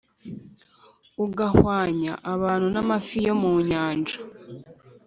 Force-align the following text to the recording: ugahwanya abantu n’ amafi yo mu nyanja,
ugahwanya 1.25 2.13
abantu 2.33 2.67
n’ 2.73 2.77
amafi 2.83 3.17
yo 3.27 3.33
mu 3.41 3.51
nyanja, 3.69 4.17